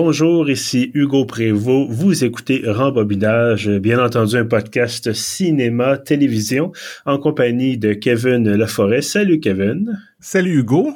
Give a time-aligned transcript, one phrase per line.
[0.00, 1.90] Bonjour, ici Hugo Prévost.
[1.90, 6.70] Vous écoutez Rembobinage, bien entendu un podcast cinéma, télévision,
[7.04, 9.02] en compagnie de Kevin Laforêt.
[9.02, 9.98] Salut Kevin.
[10.20, 10.94] Salut Hugo.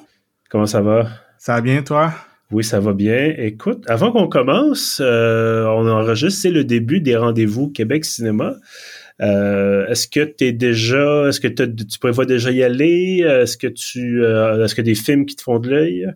[0.48, 1.09] Comment ça va?
[1.37, 2.15] Ça va bien, toi?
[2.52, 3.34] Oui, ça va bien.
[3.38, 8.55] Écoute, avant qu'on commence, euh, on enregistre, c'est le début des rendez-vous Québec Cinéma.
[9.21, 13.27] Euh, est-ce que tu es déjà, est-ce que tu prévois déjà y aller?
[13.28, 16.14] Est-ce que tu, euh, est-ce que des films qui te font de l'œil?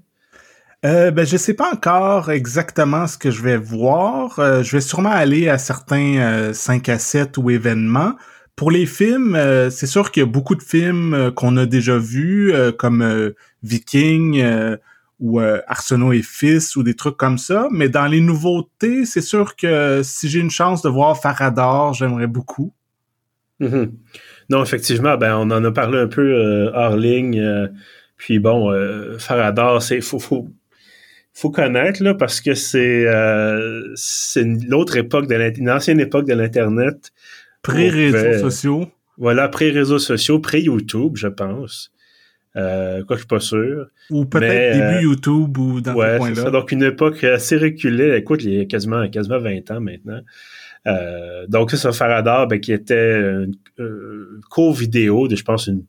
[0.86, 4.38] Euh, ben, je sais pas encore exactement ce que je vais voir.
[4.38, 8.14] Euh, je vais sûrement aller à certains 5 à 7 ou événements.
[8.54, 9.38] Pour les films,
[9.70, 14.42] c'est sûr qu'il y a beaucoup de films qu'on a déjà vus, comme Viking
[15.20, 17.68] ou Arsenault et Fils ou des trucs comme ça.
[17.70, 22.28] Mais dans les nouveautés, c'est sûr que si j'ai une chance de voir Faradar, j'aimerais
[22.28, 22.72] beaucoup.
[23.60, 23.90] Mm-hmm.
[24.50, 27.40] Non, effectivement, ben on en a parlé un peu euh, hors ligne.
[27.40, 27.68] Euh,
[28.16, 30.48] puis bon, euh, Faradar, c'est faut, faut,
[31.38, 33.06] faut connaître là parce que c'est
[33.94, 37.12] c'est l'autre époque de une ancienne époque de l'internet.
[37.62, 38.86] Pré-réseaux sociaux.
[39.18, 41.90] Voilà, pré-réseaux sociaux, pré-YouTube, je pense.
[42.56, 43.86] Euh, quoi, je suis pas sûr.
[44.10, 46.50] Ou peut-être début YouTube ou dans ouais, ce coin-là.
[46.50, 48.16] Donc une époque assez reculée.
[48.16, 50.20] Écoute, il y a quasiment, quasiment 20 ans maintenant.
[50.86, 55.66] Euh, donc, c'est ça, Faradar, ben, qui était une euh, court vidéo de, je pense,
[55.66, 55.84] une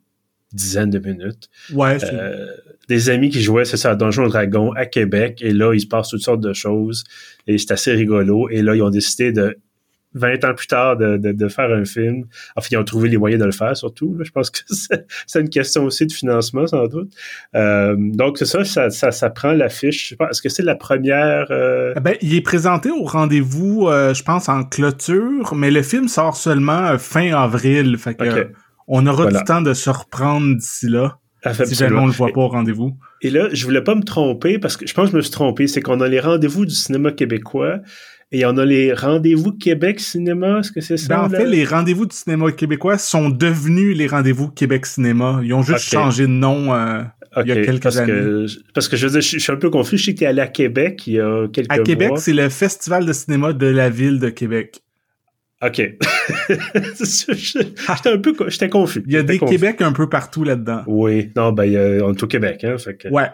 [0.51, 1.49] dizaine de minutes.
[1.73, 2.47] Ouais, euh,
[2.87, 5.41] des amis qui jouaient, c'est ça, à Donjon Dragon à Québec.
[5.41, 7.03] Et là, il se passe toutes sortes de choses.
[7.47, 8.49] Et c'est assez rigolo.
[8.49, 9.57] Et là, ils ont décidé de
[10.13, 12.25] 20 ans plus tard de, de, faire un film.
[12.55, 14.17] Enfin, ils ont trouvé les moyens de le faire, surtout.
[14.21, 14.59] Je pense que
[15.27, 17.11] c'est une question aussi de financement, sans doute.
[17.55, 20.03] Euh, donc, c'est ça, ça, ça, ça, prend l'affiche.
[20.03, 21.47] Je sais pas, est-ce que c'est la première...
[21.51, 21.93] Euh...
[21.95, 26.35] Ben, il est présenté au rendez-vous, euh, je pense, en clôture, mais le film sort
[26.35, 27.97] seulement euh, fin avril.
[27.97, 28.51] Fait que,
[28.87, 31.19] on aura du temps de se reprendre d'ici là.
[31.53, 32.97] Si jamais on le voit pas au rendez-vous.
[33.21, 35.31] Et là, je voulais pas me tromper parce que je pense que je me suis
[35.31, 35.67] trompé.
[35.67, 37.79] C'est qu'on a les rendez-vous du cinéma québécois
[38.31, 41.15] et on a les rendez-vous Québec Cinéma, est-ce que c'est ça?
[41.15, 45.39] Ben, en fait, les rendez-vous du cinéma québécois sont devenus les rendez-vous Québec Cinéma.
[45.43, 47.03] Ils ont juste changé de nom euh,
[47.37, 48.11] il y a quelques parce années.
[48.11, 49.97] Que, parce que je veux dire, je, suis un peu confus.
[49.97, 51.79] Je sais que tu es allé à Québec il y a quelques mois.
[51.79, 54.81] À Québec, c'est le festival de cinéma de la ville de Québec.
[55.63, 55.77] OK.
[57.01, 59.03] j'étais un peu j'étais confus.
[59.07, 60.83] Il y a des Québec un peu partout là-dedans.
[60.85, 61.31] Oui.
[61.35, 62.77] Non, ben, on est au Québec, hein.
[62.77, 63.07] Fait que...
[63.07, 63.29] Ouais.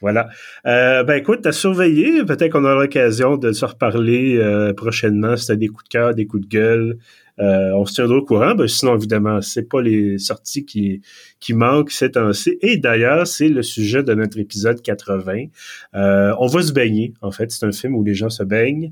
[0.00, 0.28] Voilà.
[0.66, 2.24] Euh, ben écoute, à surveiller.
[2.24, 6.14] Peut-être qu'on aura l'occasion de se reparler euh, prochainement si t'as des coups de cœur,
[6.14, 6.98] des coups de gueule.
[7.38, 8.54] Euh, on se tiendra au courant.
[8.54, 11.02] Ben, sinon, évidemment, c'est pas les sorties qui,
[11.40, 12.58] qui manquent ces temps-ci.
[12.60, 15.46] Et d'ailleurs, c'est le sujet de notre épisode 80.
[15.94, 17.50] Euh, on va se baigner, en fait.
[17.50, 18.90] C'est un film où les gens se baignent.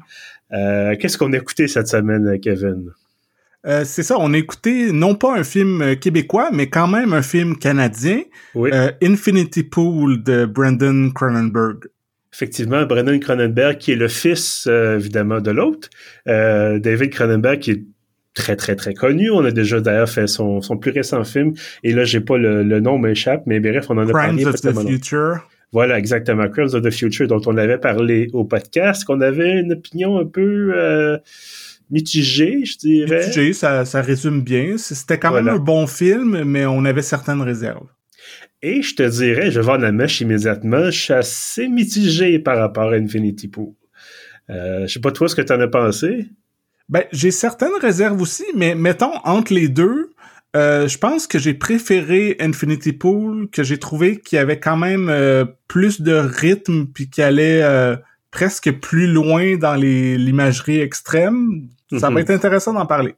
[0.53, 2.93] Euh, qu'est-ce qu'on a écouté cette semaine, Kevin?
[3.67, 7.15] Euh, c'est ça, on a écouté non pas un film euh, québécois, mais quand même
[7.15, 8.21] un film canadien,
[8.57, 11.79] euh, Infinity Pool de Brandon Cronenberg.
[12.33, 15.89] Effectivement, Brandon Cronenberg, qui est le fils, évidemment, de l'autre,
[16.27, 17.85] David Cronenberg, qui est
[18.35, 19.31] très, très, très connu.
[19.31, 21.53] On a déjà d'ailleurs fait son, son plus récent film,
[21.85, 24.47] et là, j'ai pas le, nom m'échappe, mais bref, on en a Crimes parlé.
[24.47, 25.47] of the Future.
[25.75, 26.49] Voilà, exactement.
[26.49, 30.25] Crimes of the Future, dont on avait parlé au podcast, qu'on avait une opinion un
[30.25, 30.73] peu
[31.91, 33.27] mitigé, je dirais.
[33.27, 34.77] Mitigé, ça, ça résume bien.
[34.79, 37.87] C'était quand même un bon film, mais on avait certaines réserves.
[38.63, 42.57] Et je te dirais, je vais voir la mèche immédiatement, je suis assez mitigé par
[42.57, 43.75] rapport à Infinity Pool.
[44.49, 46.29] Euh, je sais pas toi ce que tu en as pensé.
[46.89, 50.14] Ben, j'ai certaines réserves aussi, mais mettons entre les deux,
[50.55, 54.77] euh, je pense que j'ai préféré Infinity Pool, que j'ai trouvé qu'il y avait quand
[54.77, 57.97] même euh, plus de rythme, puis qu'il allait euh,
[58.31, 61.69] presque plus loin dans l'imagerie extrême.
[61.91, 62.19] Ça va mhm.
[62.19, 63.15] être intéressant d'en parler.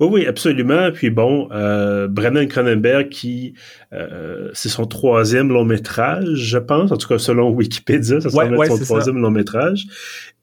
[0.00, 0.90] Oui, oui, absolument.
[0.92, 3.54] Puis bon, euh, Brennan Cronenberg, qui
[3.92, 8.68] euh, c'est son troisième long métrage, je pense, en tout cas selon Wikipédia, ça serait
[8.68, 9.86] son troisième long métrage,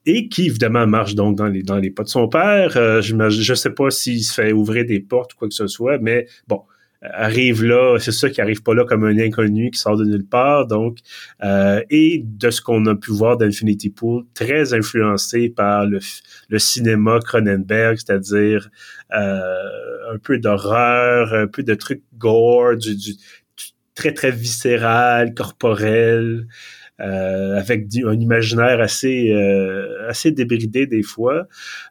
[0.05, 2.77] et qui évidemment marche donc dans les dans les pas de son père.
[2.77, 5.67] Euh, je ne sais pas s'il se fait ouvrir des portes ou quoi que ce
[5.67, 6.61] soit, mais bon,
[7.01, 10.25] arrive là, c'est ça qui arrive pas là comme un inconnu qui sort de nulle
[10.25, 10.67] part.
[10.67, 10.97] Donc,
[11.43, 15.99] euh, et de ce qu'on a pu voir d'Infinity Pool, très influencé par le,
[16.49, 18.69] le cinéma Cronenberg, c'est-à-dire
[19.15, 23.15] euh, un peu d'horreur, un peu de trucs gore, du,
[23.95, 26.47] très très viscéral, corporel.
[27.01, 31.47] Euh, avec un imaginaire assez euh, assez débridé des fois.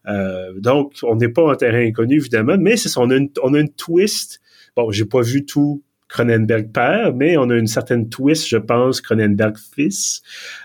[0.06, 3.54] Euh, donc, on n'est pas en terrain inconnu, évidemment, mais c'est on a une, on
[3.54, 4.40] a une twist
[4.78, 9.00] bon, j'ai pas vu tout Cronenberg père, mais on a une certaine twist, je pense,
[9.00, 10.22] Cronenberg fils.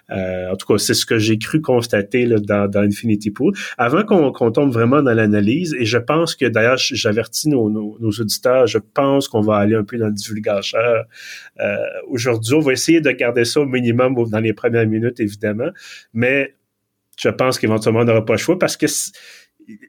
[0.09, 3.53] Euh, en tout cas, c'est ce que j'ai cru constater là, dans, dans, Infinity Pool.
[3.77, 8.11] Avant qu'on tombe vraiment dans l'analyse, et je pense que d'ailleurs, j'avertis nos, nos, nos,
[8.11, 11.05] auditeurs, je pense qu'on va aller un peu dans le divulgateur
[11.59, 12.55] euh, aujourd'hui.
[12.55, 15.69] On va essayer de garder ça au minimum dans les premières minutes, évidemment,
[16.13, 16.55] mais
[17.19, 18.87] je pense qu'éventuellement, on n'aura pas le choix parce que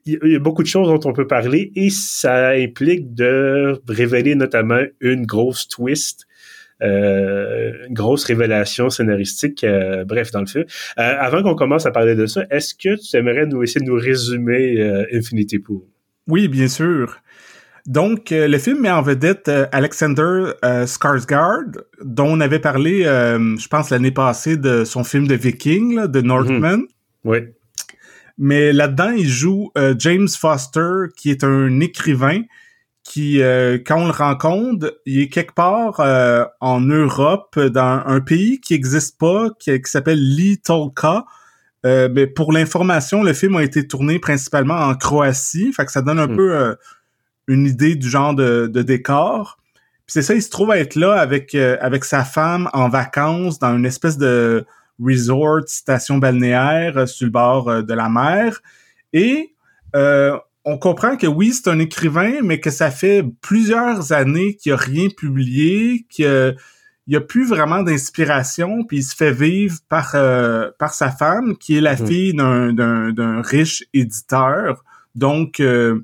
[0.06, 4.34] il y a beaucoup de choses dont on peut parler et ça implique de révéler
[4.34, 6.26] notamment une grosse twist
[6.82, 10.64] euh, une grosse révélation scénaristique, euh, bref, dans le film.
[10.98, 13.90] Euh, avant qu'on commence à parler de ça, est-ce que tu aimerais nous essayer de
[13.90, 15.82] nous résumer Infinity Pool?
[16.26, 17.16] Oui, bien sûr.
[17.86, 24.10] Donc, le film met en vedette Alexander Skarsgård, dont on avait parlé, je pense, l'année
[24.10, 26.78] passée de son film de Viking, de Northman.
[26.78, 26.86] Mhm.
[27.24, 27.38] Oui.
[28.38, 32.42] Mais là-dedans, il joue James Foster, qui est un écrivain
[33.04, 38.20] qui, euh, quand on le rencontre, il est quelque part euh, en Europe, dans un
[38.20, 41.26] pays qui n'existe pas, qui, s'appelle Litolka.
[41.84, 46.00] Euh, mais pour l'information, le film a été tourné principalement en Croatie, fait que ça
[46.00, 46.36] donne un hmm.
[46.36, 46.74] peu euh,
[47.46, 49.58] une idée du genre de, décor.
[50.06, 53.58] Puis c'est ça, il se trouve à être là avec avec sa femme en vacances
[53.58, 54.66] dans une espèce de
[55.02, 58.60] resort, station balnéaire sur le bord de la mer.
[59.12, 59.54] Et
[60.64, 64.76] on comprend que oui, c'est un écrivain, mais que ça fait plusieurs années qu'il a
[64.76, 66.56] rien publié, qu'il
[67.06, 71.56] n'y a plus vraiment d'inspiration, puis il se fait vivre par euh, par sa femme,
[71.58, 74.84] qui est la fille d'un, d'un, riche éditeur.
[75.14, 76.00] Donc euh,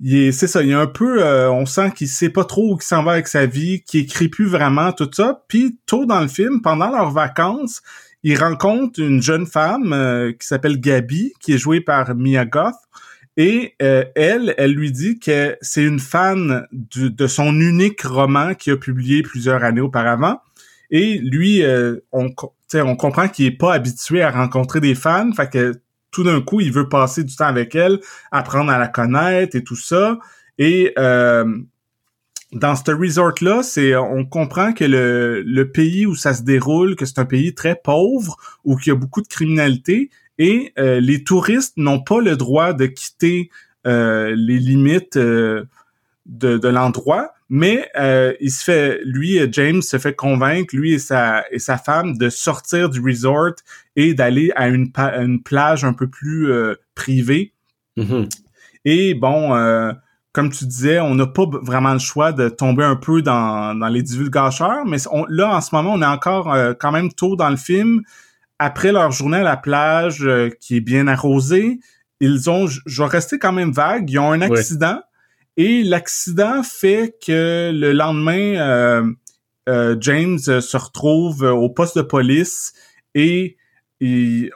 [0.00, 2.84] c'est ça, il a un peu, euh, on sent qu'il sait pas trop où il
[2.84, 5.44] s'en va avec sa vie, qu'il écrit plus vraiment tout ça.
[5.48, 7.82] Puis tôt dans le film, pendant leurs vacances,
[8.22, 12.74] il rencontre une jeune femme qui s'appelle Gabi, qui est jouée par Mia Goth.
[13.38, 18.72] Et euh, elle, elle lui dit que c'est une fan de son unique roman qu'il
[18.72, 20.40] a publié plusieurs années auparavant.
[20.90, 22.30] Et lui, euh, on,
[22.74, 25.80] on comprend qu'il est pas habitué à rencontrer des fans, fait que
[26.10, 28.00] tout d'un coup, il veut passer du temps avec elle,
[28.30, 30.18] apprendre à la connaître et tout ça.
[30.58, 31.58] Et euh,
[32.52, 37.04] dans ce resort-là, c'est on comprend que le, le pays où ça se déroule, que
[37.04, 41.24] c'est un pays très pauvre, où il y a beaucoup de criminalité, et euh, les
[41.24, 43.50] touristes n'ont pas le droit de quitter
[43.86, 47.88] euh, les limites de l'endroit, mais
[48.40, 52.28] il se fait, lui, James se fait convaincre, lui et sa et sa femme, de
[52.28, 53.54] sortir du resort
[53.96, 56.52] et d'aller à une, une plage un peu plus
[56.94, 57.54] privée.
[57.96, 58.28] Mm-hmm.
[58.84, 59.94] Et bon,
[60.32, 63.88] comme tu disais, on n'a pas vraiment le choix de tomber un peu dans, dans
[63.88, 64.98] les divulgateurs, mais
[65.28, 68.02] là, en ce moment, on est encore quand même tôt dans le film
[68.58, 71.78] après leur journée à la plage euh, qui est bien arrosée,
[72.20, 75.00] ils ont, je vais rester quand même vague, ils ont un accident
[75.58, 79.12] et l'accident fait que le lendemain, euh,
[79.68, 82.72] euh, James se retrouve au poste de police
[83.14, 83.56] et
[83.98, 84.50] il,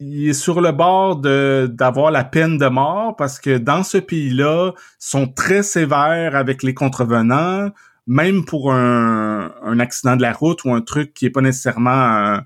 [0.00, 4.72] est sur le bord de d'avoir la peine de mort parce que dans ce pays-là,
[5.00, 7.72] sont très sévères avec les contrevenants,
[8.06, 12.38] même pour un, un accident de la route ou un truc qui est pas nécessairement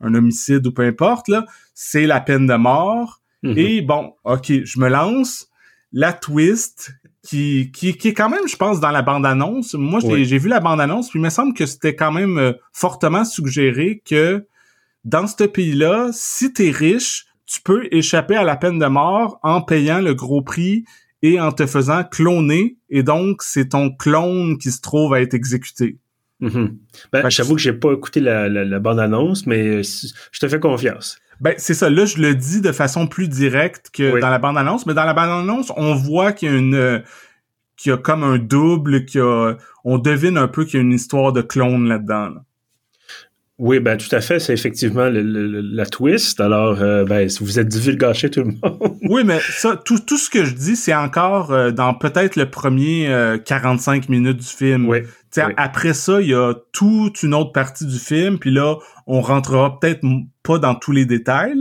[0.00, 3.20] un homicide ou peu importe, là, c'est la peine de mort.
[3.42, 3.58] Mhm.
[3.58, 5.48] Et bon, ok, je me lance.
[5.92, 9.74] La twist, qui, qui, qui est quand même, je pense, dans la bande-annonce.
[9.74, 13.24] Moi, j'ai vu la bande-annonce, puis il me semble que c'était quand même euh, fortement
[13.24, 14.46] suggéré que
[15.04, 19.60] dans ce pays-là, si t'es riche, tu peux échapper à la peine de mort en
[19.60, 20.84] payant le gros prix
[21.22, 22.76] et en te faisant cloner.
[22.88, 25.98] Et donc, c'est ton clone qui se trouve à être exécuté.
[26.40, 26.76] Mm-hmm.
[27.12, 31.18] Ben, j'avoue que j'ai pas écouté la, la, bande-annonce, mais je te fais confiance.
[31.40, 31.88] Ben, c'est ça.
[31.88, 35.14] Là, je le dis de façon plus directe que dans la bande-annonce, mais dans la
[35.14, 37.02] bande-annonce, on voit qu'il y a une
[37.76, 39.54] qu'il y a comme un double, qu'il a,
[39.84, 42.28] on devine un peu qu'il y a une histoire de clone là-dedans.
[42.28, 42.42] là
[43.60, 46.40] oui, ben tout à fait, c'est effectivement la twist.
[46.40, 48.96] Alors, euh, ben, vous êtes divulgaché tout le monde.
[49.02, 52.48] oui, mais ça, tout, tout ce que je dis, c'est encore euh, dans peut-être le
[52.48, 54.88] premier 45 euh, minutes du film.
[54.88, 55.00] Oui,
[55.36, 59.78] Après ça, il y a toute une autre partie du film, puis là, on rentrera
[59.78, 60.04] peut-être
[60.42, 61.60] pas dans tous les détails.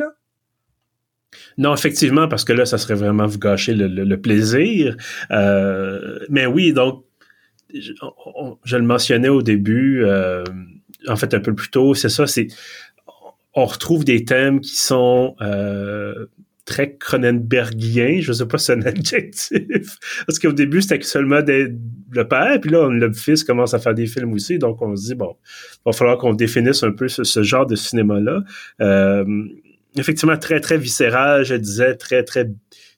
[1.58, 4.96] Non, effectivement, parce que là, ça serait vraiment vous gâcher le, plaisir.
[5.30, 7.06] mais oui, donc,
[7.74, 7.94] je,
[8.64, 10.04] je, le mentionnais au début
[11.08, 12.48] en fait un peu plus tôt, c'est ça, c'est
[13.54, 16.28] on retrouve des thèmes qui sont euh,
[16.70, 19.98] très Cronenbergiens, je sais pas si c'est un adjectif,
[20.28, 24.06] parce qu'au début c'était seulement le père, puis là le fils commence à faire des
[24.06, 25.36] films aussi, donc on se dit bon,
[25.78, 28.44] il va falloir qu'on définisse un peu ce, genre de cinéma-là.
[28.82, 29.26] Euh,
[29.98, 32.48] effectivement très très viscéral, je disais très très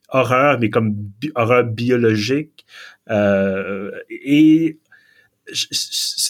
[0.09, 0.93] horreur, mais comme
[1.35, 2.65] horreur biologique.
[3.09, 4.79] Euh, et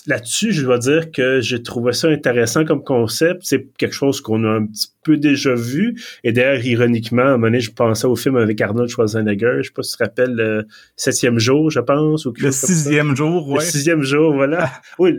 [0.07, 3.41] là-dessus, je dois dire que j'ai trouvé ça intéressant comme concept.
[3.43, 5.95] C'est quelque chose qu'on a un petit peu déjà vu.
[6.23, 9.57] Et d'ailleurs, ironiquement, à un moment donné, je pensais au film avec Arnold Schwarzenegger.
[9.59, 12.25] Je sais pas si tu te rappelles le septième jour, je pense.
[12.25, 13.59] Ou le sixième jour, ouais.
[13.59, 14.71] Le sixième jour, voilà.
[14.99, 15.17] oui,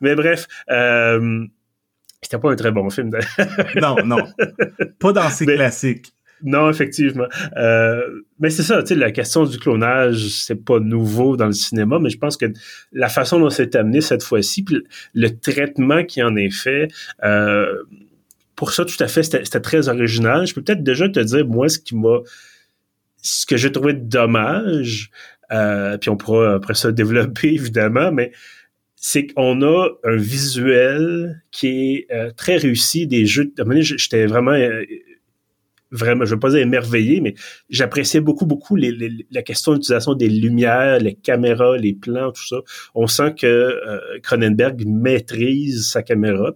[0.00, 0.46] mais bref.
[0.70, 1.44] Euh,
[2.22, 3.10] C'était pas un très bon film.
[3.80, 4.18] non, non.
[4.98, 6.12] Pas dans ces classiques.
[6.44, 7.26] Non, effectivement.
[7.56, 11.52] Euh, mais c'est ça, tu sais, la question du clonage, c'est pas nouveau dans le
[11.52, 12.46] cinéma, mais je pense que
[12.92, 14.84] la façon dont c'est amené cette fois-ci, puis
[15.14, 16.88] le, traitement qui en est fait,
[17.24, 17.84] euh,
[18.56, 20.46] pour ça, tout à fait, c'était très original.
[20.46, 22.18] Je peux peut-être déjà te dire, moi, ce qui m'a...
[23.22, 25.10] Ce que j'ai trouvé dommage,
[25.50, 28.32] euh, puis on pourra après ça développer, évidemment, mais
[28.96, 33.50] c'est qu'on a un visuel qui est très réussi, des jeux...
[33.80, 34.56] J'étais vraiment
[35.94, 37.34] vraiment, je veux pas dire émerveillé, mais
[37.70, 42.56] j'appréciais beaucoup, beaucoup la question d'utilisation des lumières, les caméras, les plans, tout ça.
[42.94, 46.52] On sent que euh, Cronenberg maîtrise sa caméra.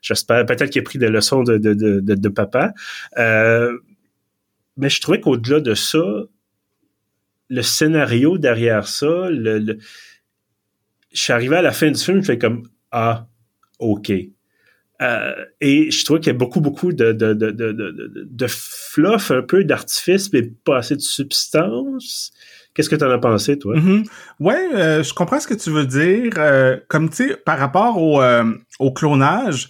[0.00, 2.72] J'espère peut-être qu'il a pris des leçons de, de, de, de papa.
[3.18, 3.76] Euh,
[4.76, 6.04] mais je trouvais qu'au-delà de ça,
[7.48, 9.76] le scénario derrière ça, je
[11.12, 13.26] suis arrivé à la fin du film, je fais comme Ah,
[13.80, 14.12] OK.
[15.00, 19.30] Euh, et je trouve qu'il y a beaucoup, beaucoup de, de, de, de, de fluff,
[19.30, 22.32] un peu d'artifice, mais pas assez de substance.
[22.74, 23.76] Qu'est-ce que tu en as pensé, toi?
[23.76, 24.06] Mm-hmm.
[24.40, 26.32] Ouais, euh, je comprends ce que tu veux dire.
[26.38, 28.20] Euh, comme tu sais, par rapport au,
[28.78, 29.68] au clonage,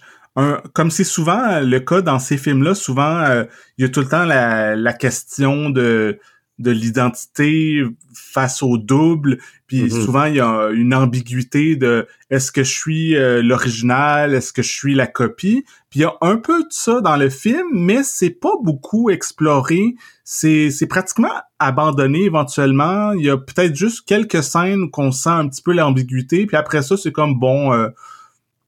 [0.73, 3.43] comme c'est souvent le cas dans ces films-là, souvent
[3.77, 6.17] il y a tout le temps la, la question de
[6.59, 9.39] de l'identité face au double.
[9.67, 10.05] Puis mm-hmm.
[10.05, 14.61] souvent, il y a une ambiguïté de est-ce que je suis euh, l'original, est-ce que
[14.61, 15.63] je suis la copie.
[15.89, 19.09] Puis il y a un peu de ça dans le film, mais c'est pas beaucoup
[19.09, 19.95] exploré.
[20.23, 23.13] C'est, c'est pratiquement abandonné éventuellement.
[23.13, 26.45] Il y a peut-être juste quelques scènes qu'on sent un petit peu l'ambiguïté.
[26.45, 27.73] Puis après ça, c'est comme bon...
[27.73, 27.89] Euh,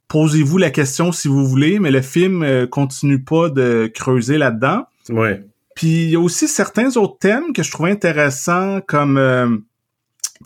[0.07, 4.86] posez-vous la question si vous voulez, mais le film euh, continue pas de creuser là-dedans.
[5.10, 5.45] Ouais.
[5.81, 9.57] Puis il y a aussi certains autres thèmes que je trouvais intéressants, comme euh,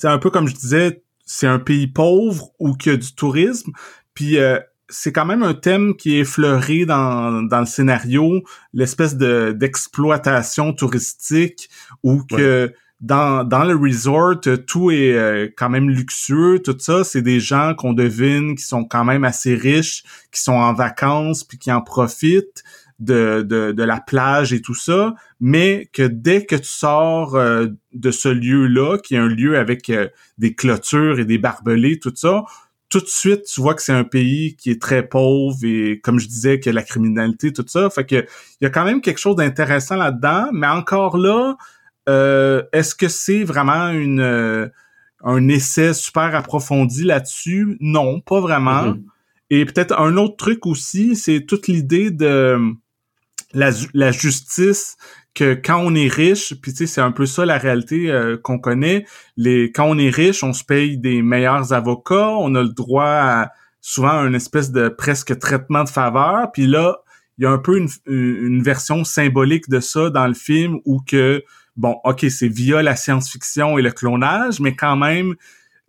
[0.03, 3.73] un peu comme je disais, c'est un pays pauvre ou qu'il y a du tourisme.
[4.13, 9.17] Puis euh, c'est quand même un thème qui est effleuré dans, dans le scénario, l'espèce
[9.17, 11.69] de d'exploitation touristique
[12.01, 17.03] ou que dans, dans le resort, tout est euh, quand même luxueux, tout ça.
[17.03, 21.43] C'est des gens qu'on devine qui sont quand même assez riches, qui sont en vacances
[21.43, 22.63] puis qui en profitent
[22.99, 27.67] de, de, de, la plage et tout ça, mais que dès que tu sors euh,
[27.93, 32.13] de ce lieu-là, qui est un lieu avec euh, des clôtures et des barbelés, tout
[32.15, 32.43] ça,
[32.87, 36.19] tout de suite, tu vois que c'est un pays qui est très pauvre et, comme
[36.19, 37.89] je disais, que la criminalité, tout ça.
[37.89, 38.25] Fait que
[38.61, 41.57] il y a quand même quelque chose d'intéressant là-dedans, mais encore là,
[42.07, 44.71] euh, est-ce que c'est vraiment une
[45.23, 47.77] un essai super approfondi là-dessus?
[47.81, 48.83] Non, pas vraiment.
[48.83, 49.03] Mm-hmm.
[49.49, 52.57] Et peut-être un autre truc aussi, c'est toute l'idée de
[53.55, 54.97] la, justice
[55.33, 58.38] que quand on est riche, puis tu sais, c'est un peu ça la réalité euh,
[58.38, 59.05] qu'on connaît.
[59.38, 63.05] Les, quand on est riche, on se paye des meilleurs avocats, on a le droit
[63.05, 66.51] à souvent une espèce de presque traitement de faveur.
[66.53, 66.97] Puis là,
[67.38, 71.01] il y a un peu une, une, version symbolique de ça dans le film où
[71.01, 71.43] que,
[71.75, 75.35] bon, ok, c'est via la science-fiction et le clonage, mais quand même,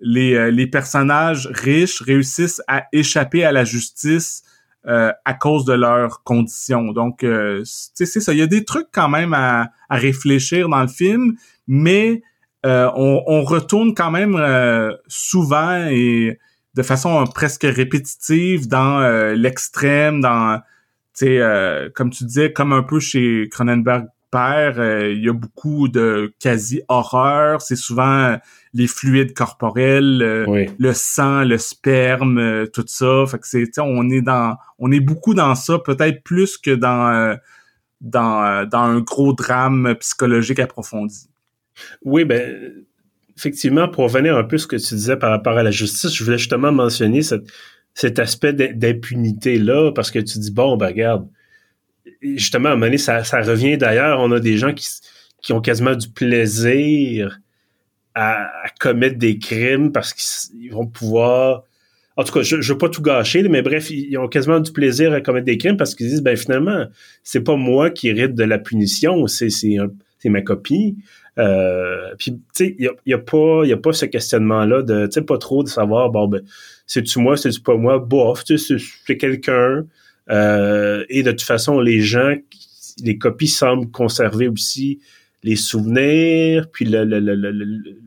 [0.00, 4.42] les, euh, les personnages riches réussissent à échapper à la justice
[4.88, 6.92] euh, à cause de leurs conditions.
[6.92, 8.32] Donc, euh, c'est ça.
[8.32, 11.34] Il y a des trucs quand même à, à réfléchir dans le film,
[11.66, 12.22] mais
[12.64, 16.38] euh, on, on, retourne quand même euh, souvent et
[16.74, 19.00] de façon presque répétitive dans
[19.34, 20.60] l'extrême, dans,
[21.16, 25.88] tu sais, comme tu disais, comme un peu chez Cronenberg père, il y a beaucoup
[25.88, 27.62] de quasi-horreur.
[27.62, 28.36] C'est souvent
[28.76, 33.24] les fluides corporels, euh, le sang, le sperme, euh, tout ça.
[33.26, 37.08] Fait que c'est, on est dans, on est beaucoup dans ça, peut-être plus que dans,
[37.08, 37.34] euh,
[38.02, 41.28] dans, dans un gros drame psychologique approfondi.
[42.04, 42.72] Oui, ben,
[43.36, 46.14] effectivement, pour revenir un peu à ce que tu disais par rapport à la justice,
[46.14, 51.26] je voulais justement mentionner cet aspect d'impunité-là, parce que tu dis, bon, ben, regarde,
[52.22, 54.86] justement, à un moment donné, ça, ça revient d'ailleurs, on a des gens qui,
[55.42, 57.40] qui ont quasiment du plaisir
[58.14, 58.48] à,
[58.80, 61.64] commettre des crimes parce qu'ils vont pouvoir.
[62.16, 64.72] En tout cas, je, je veux pas tout gâcher, mais bref, ils ont quasiment du
[64.72, 66.86] plaisir à commettre des crimes parce qu'ils disent, ben finalement,
[67.22, 69.50] c'est pas moi qui hérite de la punition, c'est
[70.24, 70.96] ma copie.
[71.38, 75.04] Euh, puis tu sais, il y a, pas y a pas ce questionnement là de
[75.06, 76.40] tu sais pas trop de savoir bon ben
[76.86, 77.98] c'est tu moi c'est tu pas moi?
[77.98, 79.84] Bof tu sais c'est quelqu'un
[80.30, 82.34] euh, et de toute façon les gens
[83.02, 85.00] les copies semblent conserver aussi
[85.46, 87.04] les souvenirs, puis le,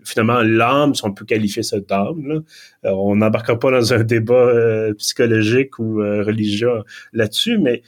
[0.03, 2.43] finalement l'âme, si on peut qualifier ça d'âme.
[2.85, 6.69] Euh, on n'embarquera pas dans un débat euh, psychologique ou euh, religieux
[7.13, 7.81] là-dessus, mais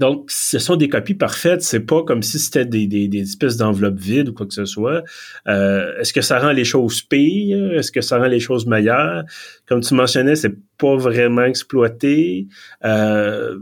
[0.00, 1.60] Donc, ce sont des copies parfaites.
[1.60, 5.04] C'est pas comme si c'était des, des, espèces d'enveloppes vides ou quoi que ce soit.
[5.46, 7.74] Euh, est-ce que ça rend les choses pires?
[7.74, 9.24] Est-ce que ça rend les choses meilleures?
[9.66, 12.48] Comme tu mentionnais, c'est pas vraiment exploité.
[12.82, 13.58] Euh,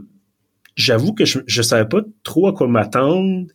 [0.77, 3.47] j'avoue que je, je savais pas trop à quoi m'attendre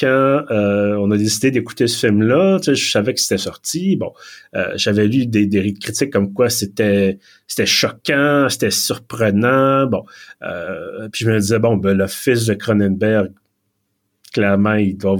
[0.00, 3.96] quand euh, on a décidé d'écouter ce film-là, je savais que c'était sorti.
[3.96, 4.12] Bon,
[4.56, 7.18] euh, j'avais lu des, critiques comme quoi c'était
[7.64, 9.86] choquant, c'était surprenant.
[9.86, 10.04] Bon,
[10.42, 13.30] euh, puis je me disais bon, ben le fils de Cronenberg,
[14.32, 15.18] clairement, il doit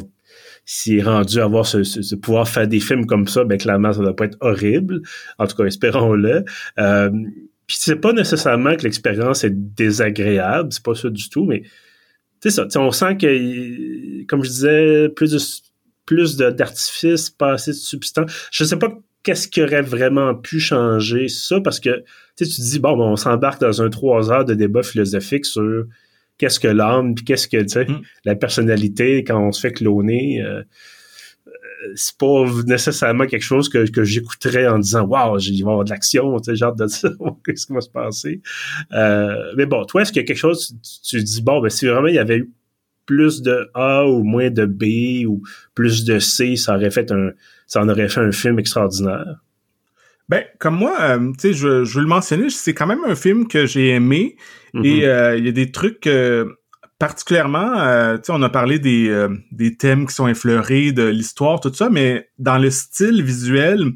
[0.65, 4.01] s'il est rendu à avoir ce, pouvoir faire des films comme ça, ben clairement, ça
[4.01, 5.03] doit pas être horrible.
[5.39, 6.45] En tout cas, espérons-le.
[7.67, 11.63] Puis c'est pas nécessairement que l'expérience est désagréable, c'est pas ça du tout, mais
[12.41, 12.67] c'est ça.
[12.77, 15.39] On sent que, comme je disais, plus de
[16.07, 18.33] plus d'artifices, pas assez de substance.
[18.51, 18.93] Je sais pas
[19.23, 22.03] qu'est-ce qui aurait vraiment pu changer ça, parce que
[22.37, 25.85] tu te dis, bon, on s'embarque dans un trois heures de débat philosophique sur
[26.39, 28.01] qu'est-ce que l'âme, puis qu'est-ce que, tu sais, mm.
[28.25, 30.43] la personnalité quand on se fait cloner.
[30.43, 30.63] Euh,
[31.95, 35.85] c'est pas nécessairement quelque chose que, que j'écouterais en disant Waouh, il va y avoir
[35.85, 37.11] de l'action, tu sais, genre de ça,
[37.45, 38.41] qu'est-ce qui va se passer?
[38.93, 41.71] Euh, mais bon, toi, est-ce qu'il y a quelque chose, tu, tu dis, bon, ben
[41.71, 42.51] si vraiment il y avait eu
[43.07, 45.43] plus de A ou moins de B ou
[45.75, 47.31] plus de C, ça aurait fait un
[47.67, 49.37] ça en aurait fait un film extraordinaire?
[50.29, 53.15] Ben, comme moi, euh, tu sais, je, je veux le mentionner, c'est quand même un
[53.15, 54.37] film que j'ai aimé.
[54.75, 54.87] Mm-hmm.
[54.87, 56.09] Et euh, il y a des trucs
[57.01, 61.05] particulièrement, euh, tu sais, on a parlé des, euh, des thèmes qui sont effleurés, de
[61.05, 63.93] l'histoire, tout ça, mais dans le style visuel,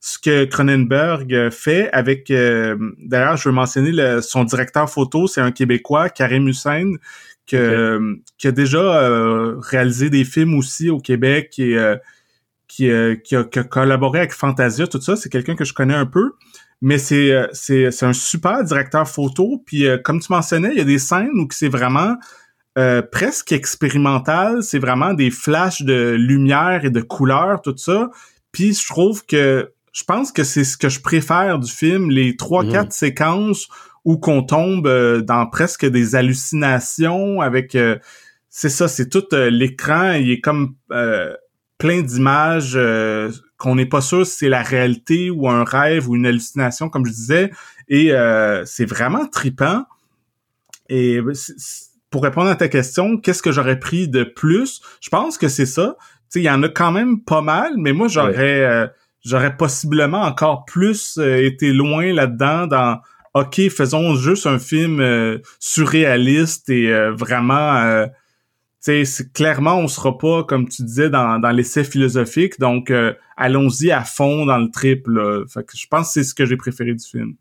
[0.00, 5.52] ce que Cronenberg fait avec, euh, d'ailleurs, je veux mentionner son directeur photo, c'est un
[5.52, 6.92] Québécois, Karim Hussein,
[7.46, 9.06] que, qui a déjà
[9.60, 11.76] réalisé des films aussi au Québec et
[12.68, 15.14] qui, qui, a, qui, a, collaboré avec Fantasia, tout ça.
[15.14, 16.32] C'est quelqu'un que je connais un peu.
[16.80, 19.62] Mais c'est, c'est, c'est un super directeur photo.
[19.64, 22.16] Puis comme tu mentionnais, il y a des scènes où c'est vraiment
[22.78, 24.62] euh, presque expérimental.
[24.62, 28.10] C'est vraiment des flashs de lumière et de couleurs, tout ça.
[28.52, 32.36] Puis je trouve que je pense que c'est ce que je préfère du film, les
[32.36, 32.72] trois mhm.
[32.72, 33.68] quatre séquences
[34.04, 37.96] où qu'on tombe euh, dans presque des hallucinations avec euh,
[38.50, 40.76] c'est ça, c'est tout l'écran, il est comme
[41.76, 42.78] plein d'images
[43.58, 47.04] qu'on n'est pas sûr si c'est la réalité ou un rêve ou une hallucination comme
[47.04, 47.50] je disais
[47.88, 48.12] et
[48.64, 49.84] c'est vraiment tripant
[50.88, 51.20] et
[52.16, 54.80] pour répondre à ta question, qu'est-ce que j'aurais pris de plus?
[55.02, 55.98] Je pense que c'est ça.
[56.00, 58.86] Tu sais, il y en a quand même pas mal, mais moi, j'aurais euh,
[59.22, 63.00] j'aurais possiblement encore plus euh, été loin là-dedans dans
[63.34, 68.06] OK, faisons juste un film euh, surréaliste et vraiment
[68.82, 72.90] tu sais, clairement, on sera pas, comme tu disais, dans, dans l'essai philosophique, donc
[73.36, 75.06] allons-y à fond dans le trip.
[75.52, 77.34] Fait que je pense que c'est ce que j'ai préféré du film.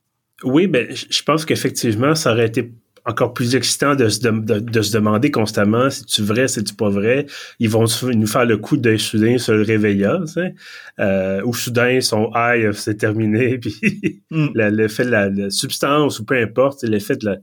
[0.43, 2.73] Oui, ben je pense qu'effectivement, ça aurait été
[3.05, 6.89] encore plus excitant de, de, de, se demander constamment si tu vrai, si tu pas
[6.89, 7.27] vrai.
[7.59, 10.55] Ils vont nous faire le coup d'un soudain sur le réveillant, tu sais.
[10.99, 14.47] Euh, ou soudain son high c'est terminé, puis mm.
[14.55, 17.37] l'effet de la, substance ou peu importe, l'effet de la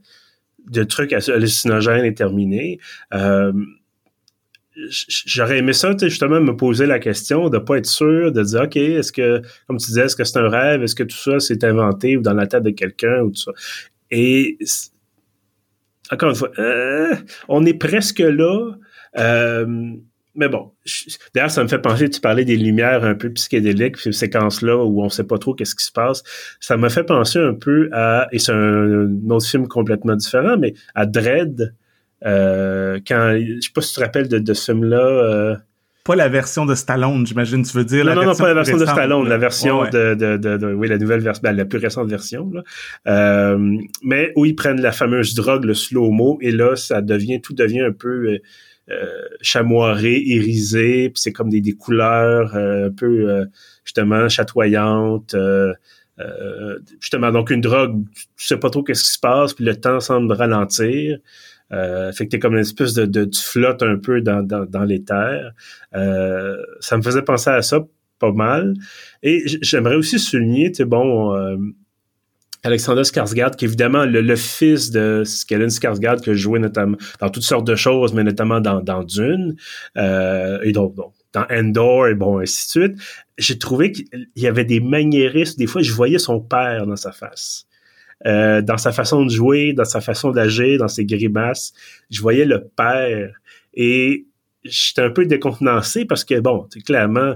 [0.70, 2.79] de truc hallucinogène est terminé.
[3.14, 3.53] Euh,
[5.09, 8.77] j'aurais aimé ça, justement, me poser la question, de pas être sûr, de dire, OK,
[8.77, 10.83] est-ce que, comme tu disais, est-ce que c'est un rêve?
[10.83, 13.53] Est-ce que tout ça s'est inventé ou dans la tête de quelqu'un ou tout ça?
[14.11, 14.57] Et
[16.10, 17.14] encore une fois, euh,
[17.48, 18.72] on est presque là.
[19.18, 19.66] Euh,
[20.34, 20.72] mais bon,
[21.34, 25.02] d'ailleurs, ça me fait penser, tu parlais des lumières un peu psychédéliques, ces séquences-là où
[25.02, 26.22] on sait pas trop qu'est-ce qui se passe.
[26.58, 30.72] Ça m'a fait penser un peu à, et c'est un, autre film complètement différent, mais
[30.94, 31.74] à Dread,
[32.24, 35.60] euh, quand, je sais pas si tu te rappelles de, de ce film-là,
[36.04, 38.04] pas la version de Stallone, j'imagine, tu veux dire.
[38.04, 40.98] Non, non, non, pas la version de Stallone, la version De, de, de, oui, la
[40.98, 42.62] nouvelle version, ben, la plus récente version, là.
[43.06, 47.54] Euh, mais où ils prennent la fameuse drogue, le slow-mo, et là, ça devient, tout
[47.54, 48.38] devient un peu euh,
[48.90, 49.06] euh
[49.42, 53.44] chamoiré, irisé, puis c'est comme des, des couleurs euh, un peu, euh,
[53.84, 55.36] justement, chatoyantes.
[57.00, 58.04] justement, donc une drogue,
[58.36, 61.18] tu sais pas trop qu'est-ce qui se passe, puis le temps semble ralentir.
[61.72, 64.85] Euh, fait que t'es comme une espèce de, de, flotte un peu dans, dans, dans
[64.85, 65.52] l'éther.
[65.94, 67.80] Euh, ça me faisait penser à ça
[68.18, 68.74] pas mal.
[69.22, 71.56] Et j'aimerais aussi souligner, tu bon, euh,
[72.62, 77.42] Alexander Skarsgård, qui est évidemment le, fils de Skellen Skarsgård, que jouait notamment dans toutes
[77.42, 79.56] sortes de choses, mais notamment dans, dans Dune,
[79.96, 80.94] euh, et donc,
[81.32, 83.02] dans Endor, et bon, ainsi de suite.
[83.38, 84.06] J'ai trouvé qu'il
[84.37, 85.58] y avait des maniérismes.
[85.58, 87.66] Des fois, je voyais son père dans sa face.
[88.26, 91.72] Euh, dans sa façon de jouer, dans sa façon d'agir, dans ses grimaces.
[92.11, 93.35] Je voyais le père
[93.74, 94.26] et
[94.64, 97.35] j'étais un peu décontenancé parce que bon, clairement,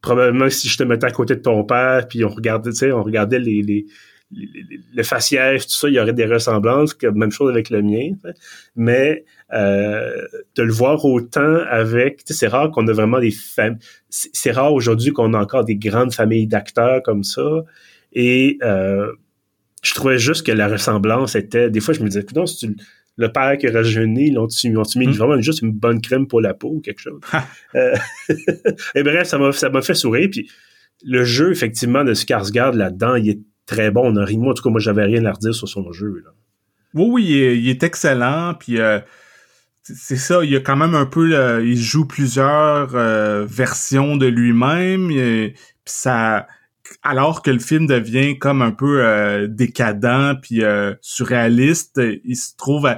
[0.00, 2.92] probablement si je te mettais à côté de ton père, puis on regardait, tu sais,
[2.92, 3.86] on regardait les, les
[4.94, 8.12] le faciès, tout ça, il y aurait des ressemblances, même chose avec le mien.
[8.76, 10.26] Mais euh,
[10.56, 13.78] de le voir autant avec, c'est rare qu'on a vraiment des familles.
[14.08, 17.64] C'est rare aujourd'hui qu'on a encore des grandes familles d'acteurs comme ça.
[18.14, 19.12] Et euh,
[19.82, 21.70] je trouvais juste que la ressemblance était.
[21.70, 22.44] Des fois, je me disais, non,
[23.16, 24.48] le père qui a rajeuni, ils ont
[24.96, 25.10] mis mm.
[25.12, 27.20] vraiment juste une bonne crème pour la peau ou quelque chose?
[27.74, 27.94] euh,
[28.94, 30.28] et bref, ça m'a ça m'a fait sourire.
[30.30, 30.48] Puis
[31.04, 34.12] le jeu, effectivement, de Skarsgård là-dedans, il est très bon.
[34.12, 36.22] On a ri, moi, en tout cas, moi, j'avais rien à redire sur son jeu.
[36.24, 36.30] Là.
[36.94, 37.24] Oui, oui,
[37.58, 38.54] il est, excellent.
[38.54, 39.00] Puis euh,
[39.82, 44.26] c'est ça, il y a quand même un peu, il joue plusieurs euh, versions de
[44.26, 45.08] lui-même.
[45.08, 46.46] Puis ça,
[47.02, 50.62] alors que le film devient comme un peu euh, décadent puis
[51.00, 52.88] surréaliste, il se trouve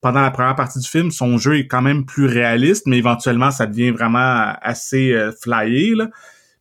[0.00, 3.50] pendant la première partie du film, son jeu est quand même plus réaliste, mais éventuellement
[3.50, 5.94] ça devient vraiment assez flyé.
[5.94, 6.08] Là.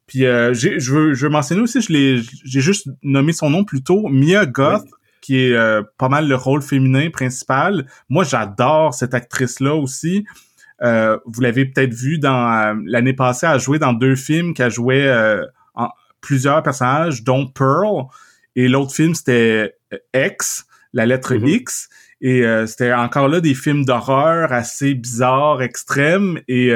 [0.07, 3.65] Puis euh, je veux, je veux mentionner aussi, je l'ai, j'ai juste nommé son nom
[3.65, 4.87] plus tôt, Mia Goth,
[5.21, 7.85] qui est euh, pas mal le rôle féminin principal.
[8.07, 10.25] Moi, j'adore cette actrice-là aussi.
[10.81, 14.71] Euh, vous l'avez peut-être vu dans l'année passée, elle a joué dans deux films qu'elle
[14.71, 15.11] jouait
[15.75, 15.89] en
[16.21, 18.05] plusieurs personnages, dont Pearl.
[18.55, 19.75] Et l'autre film, c'était
[20.15, 21.49] X, la lettre mm-hmm.
[21.49, 21.89] X.
[22.21, 26.39] Et c'était encore là des films d'horreur assez bizarres, extrêmes.
[26.47, 26.69] Et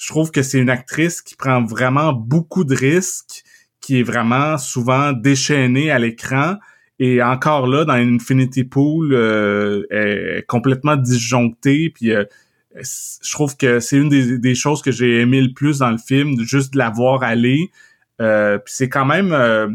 [0.00, 3.42] je trouve que c'est une actrice qui prend vraiment beaucoup de risques,
[3.80, 6.56] qui est vraiment souvent déchaînée à l'écran.
[6.98, 11.90] Et encore là, dans Infinity Pool, euh, est complètement disjonctée.
[11.94, 12.24] Puis euh,
[12.74, 16.38] je trouve que c'est une des, choses que j'ai aimé le plus dans le film,
[16.40, 17.70] juste de la voir aller.
[18.20, 19.68] Euh, c'est quand même euh,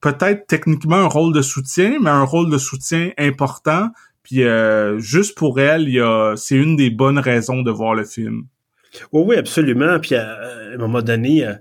[0.00, 3.90] peut-être techniquement un rôle de soutien, mais un rôle de soutien important.
[4.22, 4.44] Puis
[4.98, 8.46] juste pour elle, y a, c'est une des bonnes raisons de voir le film.
[9.12, 9.98] Oui, oui, absolument.
[10.00, 10.38] Puis à,
[10.74, 11.54] un moment donné, euh,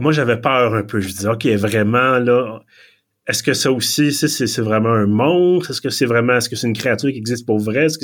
[0.00, 1.00] moi j'avais peur un peu.
[1.00, 2.60] Je disais, OK, vraiment là,
[3.26, 5.70] est-ce que ça aussi, c'est vraiment un monstre?
[5.70, 7.86] Est-ce que c'est vraiment, est-ce que c'est une créature qui existe pour vrai?
[7.86, 7.98] Est-ce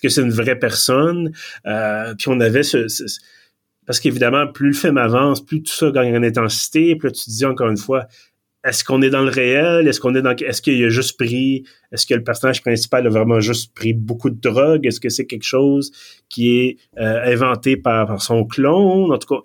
[0.00, 1.32] que c'est une vraie personne?
[1.66, 2.86] Euh, puis on avait ce,
[3.86, 6.98] parce qu'évidemment, plus le film avance, plus tout ça gagne en intensité.
[7.02, 8.06] Là, tu te dis encore une fois,
[8.64, 9.88] est-ce qu'on est dans le réel?
[9.88, 13.10] Est-ce qu'on est dans, est-ce qu'il a juste pris, est-ce que le personnage principal a
[13.10, 14.86] vraiment juste pris beaucoup de drogue?
[14.86, 15.90] Est-ce que c'est quelque chose
[16.28, 19.12] qui est euh, inventé par, son clone?
[19.12, 19.40] En tout cas,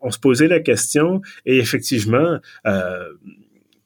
[0.00, 3.08] on, se posait la question et effectivement, euh,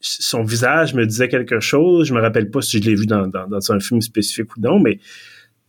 [0.01, 2.09] son visage me disait quelque chose.
[2.09, 4.81] Je me rappelle pas si je l'ai vu dans, dans, un film spécifique ou non,
[4.81, 4.99] mais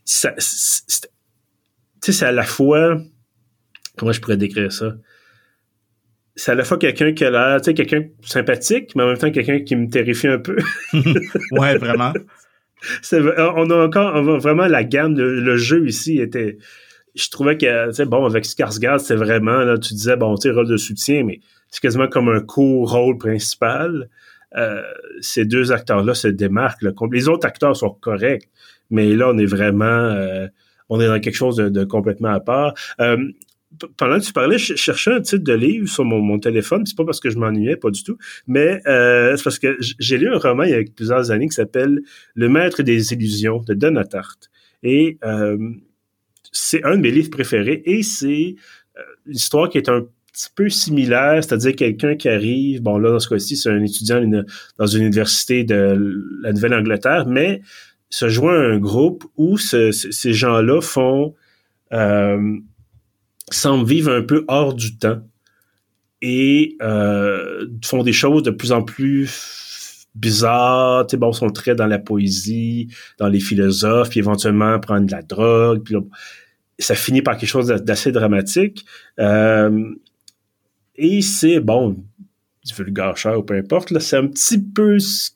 [0.03, 2.99] ça, c'est à la fois,
[3.99, 4.93] comment je pourrais décrire ça?
[6.39, 9.17] c'est à la fois quelqu'un qui a l'air, tu sais, quelqu'un sympathique, mais en même
[9.17, 10.57] temps quelqu'un qui me terrifie un peu.
[11.51, 12.13] ouais, vraiment.
[13.13, 16.57] on a encore vraiment la gamme, le, jeu ici était.
[17.15, 20.43] Je trouvais que, tu sais, bon, avec Skarsgård, c'est vraiment, là, tu disais, bon, tu
[20.43, 24.09] sais, rôle de soutien, mais c'est quasiment comme un co-rôle principal.
[24.55, 24.81] Euh,
[25.19, 26.85] ces deux acteurs-là se démarquent.
[27.11, 28.47] Les autres acteurs sont corrects,
[28.89, 30.47] mais là, on est vraiment, euh,
[30.87, 32.73] on est dans quelque chose de, complètement à part.
[33.01, 33.17] Euh,
[33.97, 36.85] pendant que tu parlais, je cherchais un titre de livre sur mon, téléphone.
[36.85, 40.17] C'est pas parce que je m'ennuyais, pas du tout, mais euh, c'est parce que j'ai
[40.17, 42.01] lu un roman il y a plusieurs années qui s'appelle
[42.35, 44.37] Le Maître des illusions de Donatart.
[44.81, 45.57] Et euh,
[46.51, 48.55] c'est un de mes livres préférés et c'est
[48.97, 53.11] euh, une histoire qui est un petit peu similaire, c'est-à-dire quelqu'un qui arrive, bon là
[53.11, 54.23] dans ce cas-ci c'est un étudiant
[54.77, 55.97] dans une université de
[56.41, 57.61] la Nouvelle-Angleterre, mais
[58.09, 61.35] se joint à un groupe où ces gens-là font
[61.91, 62.57] euh,
[63.57, 65.21] semblent vivre un peu hors du temps
[66.21, 71.07] et euh, font des choses de plus en plus bizarres.
[71.07, 75.11] Tu sais, bon, sont très dans la poésie, dans les philosophes, puis éventuellement prendre de
[75.11, 75.83] la drogue.
[75.83, 75.95] Puis
[76.77, 78.85] ça finit par quelque chose d'assez dramatique.
[79.19, 79.93] Euh,
[80.95, 82.03] et c'est, bon,
[82.65, 85.31] du vulgaire ou peu importe, là, c'est un petit peu ce,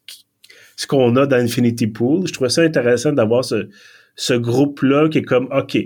[0.87, 2.27] qu'on a dans Infinity Pool.
[2.27, 3.69] Je trouvais ça intéressant d'avoir ce,
[4.15, 5.77] ce groupe-là qui est comme, OK,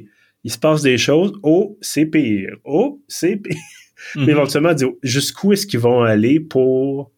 [0.47, 1.33] il se passe des choses.
[1.43, 2.55] Oh, c'est pire.
[2.63, 3.57] Oh, c'est pire.
[4.15, 4.29] Mais mhm.
[4.29, 7.11] éventuellement, jusqu'où est-ce qu'ils vont aller pour,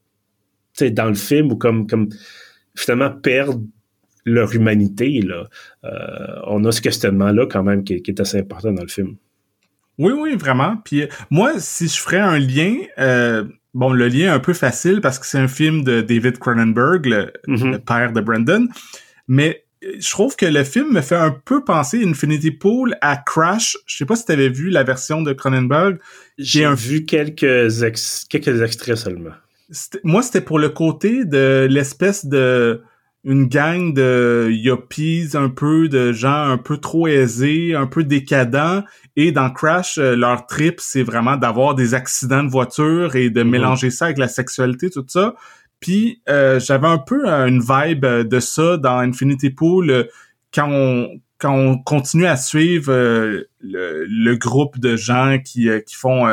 [0.76, 2.10] tu sais, dans le film ou comme, comme
[2.76, 3.62] finalement perdre
[4.26, 5.48] leur humanité, là.
[5.84, 9.18] Euh, on a ce questionnement-là quand même qui, est assez important dans le film.
[10.00, 10.78] Oui, oui, vraiment.
[10.84, 13.44] Puis euh, moi, si je ferais un lien, euh,
[13.76, 17.06] bon, le lien est un peu facile parce que c'est un film de David Cronenberg,
[17.06, 17.74] le, mhm.
[17.74, 18.68] le père de Brandon.
[19.28, 23.78] Mais je trouve que le film me fait un peu penser Infinity Pool à Crash.
[23.86, 26.00] Je sais pas si tu avais vu la version de Cronenberg.
[26.38, 26.74] J'ai un...
[26.74, 27.70] vu quelques,
[28.30, 29.32] quelques extraits seulement.
[30.04, 32.82] Moi, c'était pour le côté de l'espèce de
[33.26, 38.84] une gang de yuppies, un peu de gens un peu trop aisés, un peu décadents.
[39.18, 43.44] Et dans Crash, euh, leur trip, c'est vraiment d'avoir des accidents de voiture et de
[43.44, 43.50] mm-hmm.
[43.50, 45.36] mélanger ça avec la sexualité, tout ça.
[45.80, 50.08] Puis j'avais un peu une vibe de ça dans Infinity Pool
[50.54, 52.92] quand on quand on continue à suivre
[53.62, 56.28] le, groupe de gens qui, qui font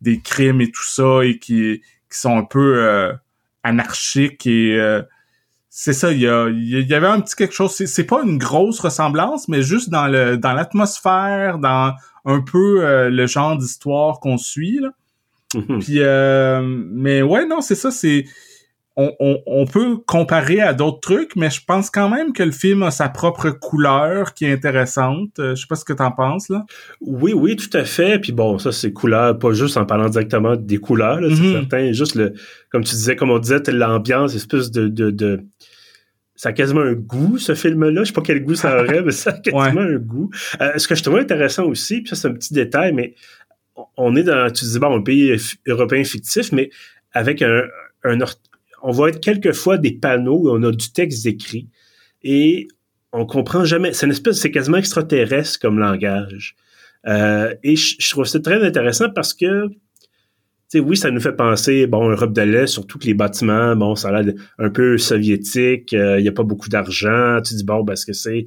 [0.00, 3.12] des crimes et tout ça et qui, qui sont un peu
[3.62, 5.00] anarchiques et
[5.74, 7.72] c'est ça, il y, y, avait un petit quelque chose.
[7.72, 11.94] C'est pas une grosse ressemblance, mais juste dans le dans l'atmosphère, dans
[12.26, 14.80] un peu euh, le genre d'histoire qu'on suit.
[14.80, 14.90] Là.
[15.54, 15.78] Mm-hmm.
[15.78, 17.90] Puis, euh, mais ouais, non, c'est ça.
[17.90, 18.26] C'est
[18.96, 22.50] on, on, on, peut comparer à d'autres trucs, mais je pense quand même que le
[22.50, 25.38] film a sa propre couleur qui est intéressante.
[25.38, 26.64] Euh, je sais pas ce que t'en penses là.
[27.00, 28.18] Oui, oui, tout à fait.
[28.18, 31.52] Puis bon, ça c'est couleur, pas juste en parlant directement des couleurs, là, c'est mm-hmm.
[31.52, 31.92] certain.
[31.92, 32.34] Juste le,
[32.70, 35.40] comme tu disais, comme on disait, l'ambiance, espèce de, de, de
[36.42, 38.02] ça a quasiment un goût, ce film-là.
[38.02, 40.28] Je sais pas quel goût ça aurait, mais ça a quasiment un goût.
[40.60, 43.14] Euh, ce que je trouve intéressant aussi, puis ça, c'est un petit détail, mais
[43.96, 46.68] on est dans, tu disais, bon, un pays européen fictif, mais
[47.12, 47.62] avec un,
[48.04, 48.20] un
[48.82, 51.68] on voit être quelquefois des panneaux où on a du texte écrit
[52.22, 52.68] et
[53.12, 53.92] on comprend jamais.
[53.92, 56.56] C'est une espèce, c'est quasiment extraterrestre comme langage.
[57.06, 59.68] Euh, et je, trouve ça très intéressant parce que
[60.74, 64.08] oui, ça nous fait penser, bon, Europe de l'Est, surtout que les bâtiments, bon, ça
[64.08, 67.40] a l'air un peu soviétique, euh, il n'y a pas beaucoup d'argent.
[67.44, 68.46] Tu dis, bon, parce que c'est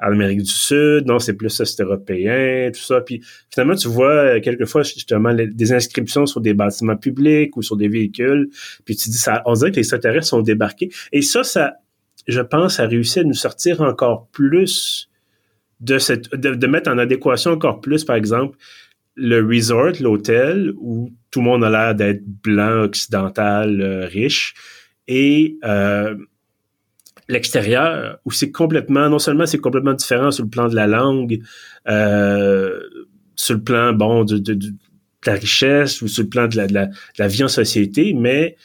[0.00, 3.00] en Amérique du Sud, non, c'est plus est-européen, tout ça.
[3.00, 7.76] Puis finalement, tu vois euh, quelquefois justement des inscriptions sur des bâtiments publics ou sur
[7.76, 8.48] des véhicules.
[8.84, 10.90] Puis tu dis, ça, on dirait que les extraterrestres sont débarqués.
[11.12, 11.74] Et ça, ça,
[12.26, 15.08] je pense, a réussi à nous sortir encore plus
[15.80, 18.58] de cette, de mettre en adéquation encore plus, par exemple,
[19.16, 24.54] le resort, l'hôtel, où tout le monde a l'air d'être blanc, occidental, euh, riche,
[25.06, 26.16] et euh,
[27.28, 31.40] l'extérieur, où c'est complètement, non seulement c'est complètement différent sur le plan de la langue,
[31.88, 32.80] euh,
[33.36, 34.72] sur le plan, bon, de, de,
[35.26, 38.56] la richesse, ou sur le plan de la, de la vie en société, mais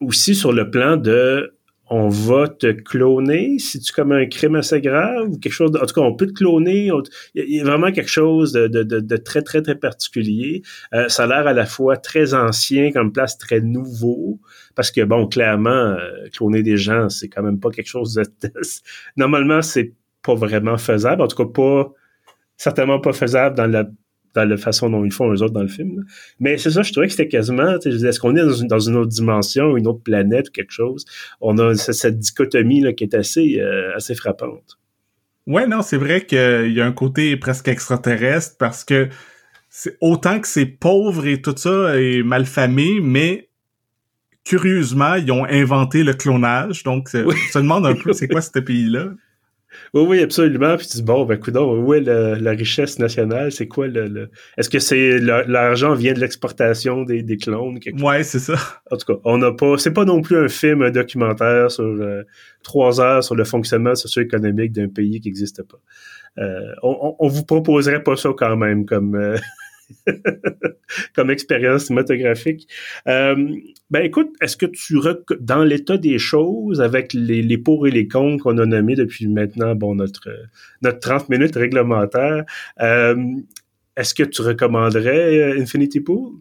[0.00, 1.55] aussi sur le plan de
[1.88, 3.58] on va te cloner?
[3.58, 5.70] Si tu commets un crime assez grave ou quelque chose.
[5.80, 6.90] en tout cas, on peut te cloner.
[7.34, 10.62] Il y, a vraiment quelque chose de, de, de, très, très, très particulier.
[10.94, 14.40] Euh, ça a l'air à la fois très ancien comme place, très nouveau.
[14.74, 18.24] Parce que, bon, clairement, euh, cloner des gens, c'est quand même pas quelque chose de...
[19.16, 21.22] Normalement, c'est pas vraiment faisable.
[21.22, 21.92] En tout cas, pas
[22.56, 23.84] certainement pas faisable dans la
[24.36, 26.04] dans la façon dont ils font eux autres dans le film.
[26.38, 28.96] Mais c'est ça, je trouvais que c'était quasiment, est-ce qu'on est dans une, dans une,
[28.96, 31.04] autre dimension, une autre planète ou quelque chose?
[31.40, 34.78] On a cette, dichotomie là, qui est assez, euh, assez frappante.
[35.46, 39.08] Ouais, non, c'est vrai qu'il y a un côté presque extraterrestre parce que
[39.68, 43.48] c'est autant que c'est pauvre et tout ça et malfamé, mais
[44.44, 46.82] curieusement, ils ont inventé le clonage.
[46.82, 49.10] Donc, on se demande un peu c'est quoi ce pays-là.
[49.94, 50.76] Oui, oui, absolument.
[50.76, 53.52] Puis tu dis, bon, ben, écoute, où est la richesse nationale?
[53.52, 54.30] C'est quoi le.
[54.56, 57.80] Est-ce que c'est l'argent vient de l'exportation des, des, clones?
[57.80, 58.54] Quelque ouais, c'est ça.
[58.90, 59.78] En tout cas, on n'a pas.
[59.78, 62.22] C'est pas non plus un film, un documentaire sur euh,
[62.62, 65.78] trois heures sur le fonctionnement socio-économique d'un pays qui n'existe pas.
[66.38, 69.14] Euh, on, on, vous proposerait pas ça quand même comme.
[69.14, 69.36] Euh,
[71.14, 72.68] comme expérience cinématographique.
[73.06, 73.34] Euh,
[73.90, 74.98] ben écoute, est-ce que tu
[75.40, 79.26] dans l'état des choses avec les, les pour et les contre qu'on a nommés depuis
[79.28, 80.28] maintenant bon notre
[80.82, 82.44] notre 30 minutes réglementaire,
[82.80, 83.16] euh,
[83.96, 86.32] est-ce que tu recommanderais euh, Infinity Pool?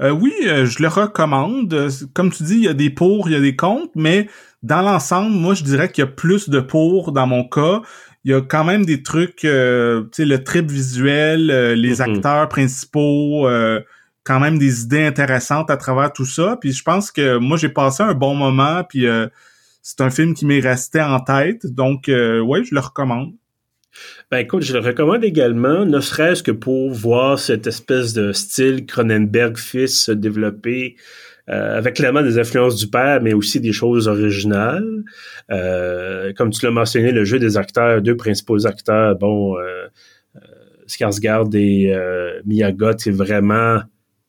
[0.00, 1.88] oui, je le recommande.
[2.12, 4.26] Comme tu dis, il y a des pour, il y a des contre, mais
[4.64, 7.82] dans l'ensemble, moi, je dirais qu'il y a plus de pour dans mon cas
[8.24, 11.96] il y a quand même des trucs, euh, tu sais, le trip visuel, euh, les
[11.96, 12.16] mm-hmm.
[12.16, 13.80] acteurs principaux, euh,
[14.24, 16.56] quand même des idées intéressantes à travers tout ça.
[16.60, 19.04] Puis je pense que moi, j'ai passé un bon moment, puis
[19.82, 21.66] c'est un film qui m'est resté en tête.
[21.66, 23.32] Donc, ouais, je le recommande.
[24.30, 28.86] Ben écoute, je le recommande également, ne serait-ce que pour voir cette espèce de style
[28.86, 30.96] Cronenberg-fils se développer
[31.48, 35.02] euh, avec clairement des influences du père, mais aussi des choses originales.
[35.50, 39.86] Euh, comme tu l'as mentionné, le jeu des acteurs, deux principaux acteurs, bon, euh,
[40.36, 40.40] euh
[40.86, 41.96] Skarsgård et
[42.44, 43.80] Miyagot, c'est vraiment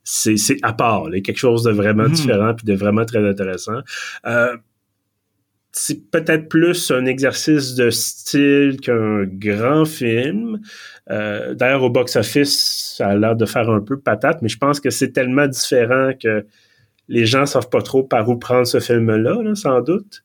[0.04, 2.12] c'est à part, il y a quelque chose de vraiment hmm.
[2.12, 3.82] différent puis de vraiment très intéressant.
[5.72, 10.60] c'est peut-être plus un exercice de style qu'un grand film.
[11.08, 14.90] D'ailleurs, au box-office, ça a l'air de faire un peu patate, mais je pense que
[14.90, 16.46] c'est tellement différent que
[17.08, 20.24] les gens savent pas trop par où prendre ce film-là, sans doute.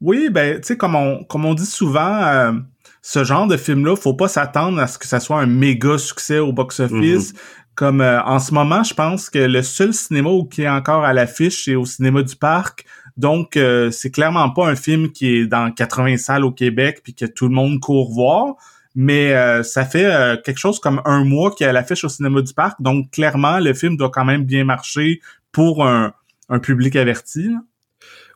[0.00, 2.52] Oui, ben, tu sais, comme on, comme on dit souvent, euh,
[3.02, 6.38] ce genre de film-là, faut pas s'attendre à ce que ça soit un méga succès
[6.38, 7.32] au box-office.
[7.32, 7.38] Mhm.
[7.74, 11.12] Comme euh, en ce moment, je pense que le seul cinéma qui est encore à
[11.12, 12.84] l'affiche, c'est au cinéma du parc.
[13.16, 17.14] Donc, euh, c'est clairement pas un film qui est dans 80 salles au Québec puis
[17.14, 18.56] que tout le monde court voir.
[18.98, 22.54] Mais ça fait quelque chose comme un mois qu'il est à l'affiche au cinéma du
[22.54, 22.80] parc.
[22.80, 25.20] Donc, clairement, le film doit quand même bien marcher
[25.52, 26.12] pour un,
[26.62, 27.50] public averti.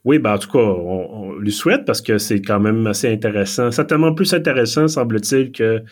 [0.05, 3.70] Oui, ben en tout cas, on, lui souhaite parce que c'est quand même assez intéressant.
[3.70, 5.83] Certainement plus intéressant, semble-t-il, que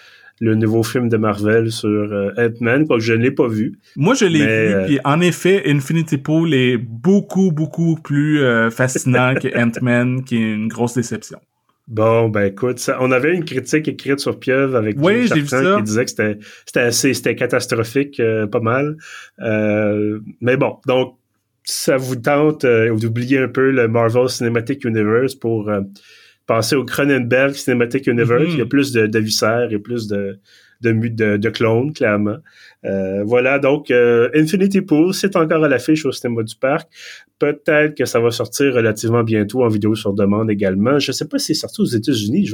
[0.41, 3.79] le nouveau film de Marvel sur euh, Ant-Man, que je ne l'ai pas vu.
[3.97, 8.71] Moi, je l'ai vu, euh, puis en effet, Infinity Pool est beaucoup, beaucoup plus euh,
[8.71, 11.41] fascinant que Ant-Man, qui est une grosse déception.
[11.89, 15.77] Bon, ben écoute, ça, on avait une critique écrite sur Pieuvre avec oui, vu ça.
[15.79, 18.21] qui disait que c'était, c'était assez, c'était catastrophique,
[18.53, 18.97] pas mal.
[19.39, 21.17] mais bon, donc
[21.65, 25.71] ça vous tente d'oublier un peu le Marvel Cinematic Universe pour
[26.49, 28.53] passer au Cronenberg Cinematic Universe, mm-hmm.
[28.53, 30.41] il y a plus de, de viscères et plus de,
[30.81, 32.39] de, de, de clones, clairement.
[32.85, 36.89] Euh, voilà, donc euh, Infinity Pool, c'est encore à l'affiche au cinéma du parc.
[37.39, 40.99] Peut-être que ça va sortir relativement bientôt en vidéo sur demande également.
[40.99, 42.51] Je sais pas si c'est sorti aux États-Unis.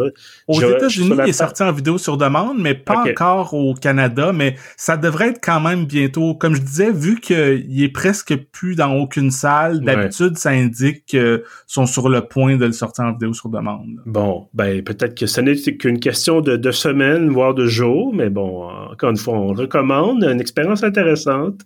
[0.46, 4.32] aux États-Unis, il est sorti en vidéo sur demande, mais pas encore au Canada.
[4.34, 6.34] Mais ça devrait être quand même bientôt.
[6.34, 11.42] Comme je disais, vu qu'il est presque plus dans aucune salle, d'habitude, ça indique qu'ils
[11.66, 14.00] sont sur le point de le sortir en vidéo sur demande.
[14.04, 18.12] Bon, ben peut-être que ce n'est qu'une question de, de semaines, voire de jours.
[18.14, 21.60] Mais bon, encore une fois, on recommande une expérience intéressante.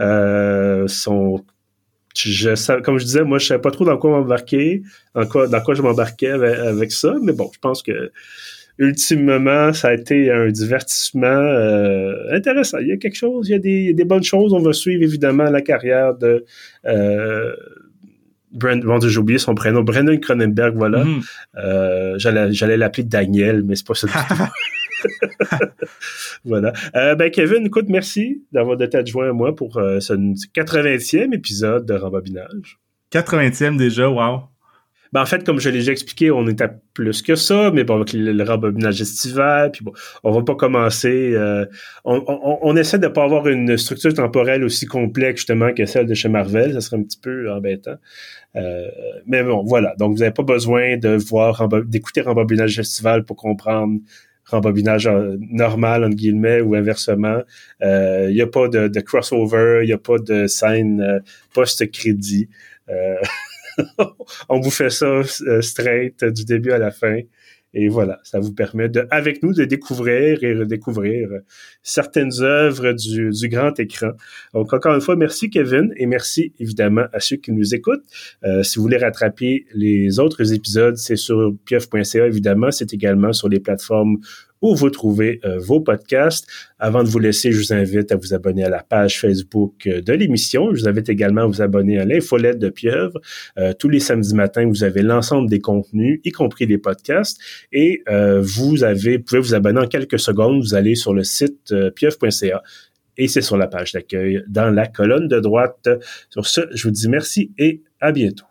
[0.00, 1.44] Euh, son,
[2.14, 4.82] je, comme je disais, moi, je savais pas trop dans quoi m'embarquer,
[5.14, 8.10] dans quoi, dans quoi je m'embarquais avec, ça, mais bon, je pense que
[8.78, 12.78] ultimement, ça a été un divertissement euh, intéressant.
[12.78, 14.52] Il y a quelque chose, il y a des, des, bonnes choses.
[14.52, 16.44] On va suivre évidemment la carrière de
[16.84, 17.56] euh,
[18.56, 21.04] Brand, bon, j'ai oublié son prénom, Brendan Cronenberg, voilà.
[21.04, 21.22] Mm-hmm.
[21.58, 24.42] Euh, j'allais, j'allais l'appeler Daniel, mais c'est pas ça du tout.
[26.44, 26.72] voilà.
[26.94, 31.86] Euh, ben Kevin, écoute, merci d'avoir été adjoint à moi pour euh, ce 80e épisode
[31.86, 32.78] de Rembobinage.
[33.12, 34.42] 80e déjà, wow.
[35.12, 37.96] Ben, en fait, comme je l'ai déjà expliqué, on était plus que ça, mais bon,
[37.96, 39.92] avec le, rembobinage estival, puis bon,
[40.24, 41.32] on va pas commencer.
[41.32, 41.64] Euh,
[42.04, 46.28] on, essaie de pas avoir une structure temporelle aussi complexe justement que celle de chez
[46.28, 47.96] Marvel, ça serait un petit peu embêtant.
[49.26, 49.94] mais bon, voilà.
[49.96, 54.00] Donc, vous n'avez pas besoin de voir d'écouter rembobinage estival pour comprendre
[54.46, 57.42] rembobinage euh, normal, entre guillemets, ou inversement.
[57.80, 61.20] Il euh, n'y a pas de, crossover, il n'y a pas de scène euh,
[61.52, 62.48] post-crédit.
[64.48, 65.22] on vous fait ça
[65.60, 67.20] straight du début à la fin.
[67.78, 71.28] Et voilà, ça vous permet de, avec nous, de découvrir et redécouvrir
[71.82, 74.12] certaines œuvres du, grand écran.
[74.54, 78.02] Donc, encore une fois, merci Kevin et merci évidemment à ceux qui nous écoutent.
[78.44, 82.70] Euh, si vous voulez rattraper les autres épisodes, c'est sur pieuf.ca évidemment.
[82.70, 84.16] C'est également sur les plateformes
[84.66, 86.48] où vous trouvez euh, vos podcasts.
[86.78, 90.00] Avant de vous laisser, je vous invite à vous abonner à la page Facebook euh,
[90.00, 90.74] de l'émission.
[90.74, 93.20] Je vous invite également à vous abonner à l'infolette de Pieuvre.
[93.58, 97.38] Euh, tous les samedis matins, vous avez l'ensemble des contenus, y compris des podcasts.
[97.72, 98.02] Et
[98.40, 100.60] vous avez, pouvez vous abonner en quelques secondes.
[100.60, 102.62] Vous allez sur le site pieuvre.ca
[103.16, 105.88] et c'est sur la page d'accueil dans la colonne de droite.
[106.30, 108.46] Sur ce, je vous dis merci et à bientôt.